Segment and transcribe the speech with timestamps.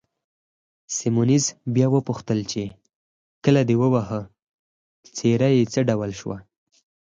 [0.95, 1.45] سیمونز
[1.75, 2.63] بیا وپوښتل چې،
[3.43, 4.21] کله دې وواهه،
[5.15, 6.37] څېره یې څه ډول شوه؟